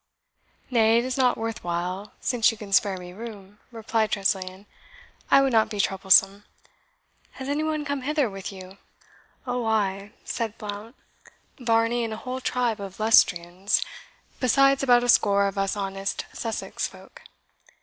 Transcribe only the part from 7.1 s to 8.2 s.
Has any one come